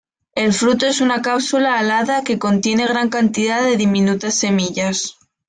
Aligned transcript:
El 0.33 0.51
fruto 0.51 0.87
es 0.87 0.99
una 0.99 1.21
cápsula 1.21 1.77
alada 1.77 2.23
que 2.23 2.39
contiene 2.39 2.87
gran 2.87 3.09
cantidad 3.11 3.61
de 3.63 3.77
diminutas 3.77 4.33
semillas. 4.33 5.15